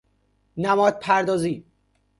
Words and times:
نماد 0.57 0.99
پردازی 0.99 1.65